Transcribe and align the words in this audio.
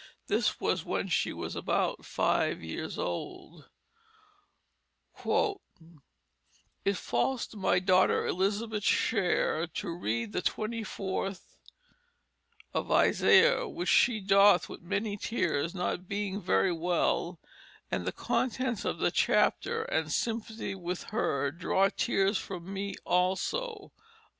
This 0.25 0.59
was 0.59 0.83
when 0.83 1.09
she 1.09 1.31
was 1.31 1.55
about 1.55 2.05
five 2.05 2.63
years 2.63 2.97
old: 2.97 3.69
"It 6.83 6.95
falls 6.97 7.45
to 7.45 7.57
my 7.57 7.77
daughter 7.77 8.25
Elizabeth's 8.25 8.87
Share 8.87 9.67
to 9.67 9.89
read 9.95 10.31
the 10.33 10.41
24 10.41 11.33
of 12.73 12.91
Isaiah 12.91 13.67
which 13.67 13.89
she 13.89 14.19
doth 14.19 14.67
with 14.67 14.81
many 14.81 15.17
Tears 15.17 15.75
not 15.75 16.07
being 16.07 16.41
very 16.41 16.73
well 16.73 17.39
and 17.91 18.03
the 18.03 18.11
Contents 18.11 18.83
of 18.83 18.97
the 18.97 19.11
Chapter 19.11 19.83
and 19.83 20.11
Sympathy 20.11 20.73
with 20.73 21.03
her 21.13 21.51
draw 21.51 21.89
Tears 21.89 22.39
from 22.39 22.73
me 22.73 22.95
also." 23.05 23.91